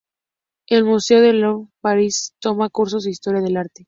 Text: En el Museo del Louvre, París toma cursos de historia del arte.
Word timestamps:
En 0.67 0.79
el 0.79 0.83
Museo 0.85 1.21
del 1.21 1.41
Louvre, 1.41 1.69
París 1.79 2.33
toma 2.39 2.69
cursos 2.71 3.03
de 3.03 3.11
historia 3.11 3.39
del 3.41 3.55
arte. 3.57 3.79